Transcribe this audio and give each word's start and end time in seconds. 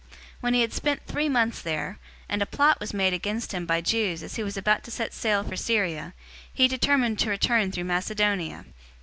020:003 0.03 0.07
When 0.41 0.53
he 0.55 0.61
had 0.61 0.73
spent 0.73 1.05
three 1.05 1.29
months 1.29 1.61
there, 1.61 1.99
and 2.27 2.41
a 2.41 2.47
plot 2.47 2.79
was 2.79 2.91
made 2.91 3.13
against 3.13 3.51
him 3.53 3.67
by 3.67 3.81
Jews 3.81 4.23
as 4.23 4.35
he 4.35 4.41
was 4.41 4.57
about 4.57 4.81
to 4.85 4.89
set 4.89 5.13
sail 5.13 5.43
for 5.43 5.55
Syria, 5.55 6.15
he 6.51 6.67
determined 6.67 7.19
to 7.19 7.29
return 7.29 7.71
through 7.71 7.83
Macedonia. 7.83 8.65